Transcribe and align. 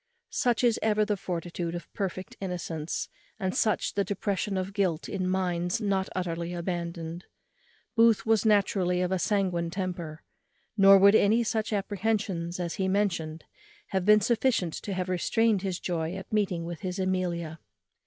Such 0.31 0.63
is 0.63 0.79
ever 0.81 1.05
the 1.05 1.15
fortitude 1.15 1.75
of 1.75 1.93
perfect 1.93 2.35
innocence, 2.41 3.07
and 3.39 3.55
such 3.55 3.93
the 3.93 4.03
depression 4.03 4.57
of 4.57 4.73
guilt 4.73 5.07
in 5.07 5.29
minds 5.29 5.79
not 5.79 6.09
utterly 6.15 6.55
abandoned. 6.55 7.25
Booth 7.95 8.25
was 8.25 8.43
naturally 8.43 9.01
of 9.01 9.11
a 9.11 9.19
sanguine 9.19 9.69
temper; 9.69 10.23
nor 10.75 10.97
would 10.97 11.13
any 11.13 11.43
such 11.43 11.71
apprehensions 11.71 12.59
as 12.59 12.73
he 12.81 12.87
mentioned 12.87 13.43
have 13.89 14.03
been 14.03 14.21
sufficient 14.21 14.73
to 14.73 14.93
have 14.93 15.07
restrained 15.07 15.61
his 15.61 15.79
joy 15.79 16.15
at 16.15 16.33
meeting 16.33 16.65
with 16.65 16.79
his 16.79 16.97
Amelia. 16.97 17.59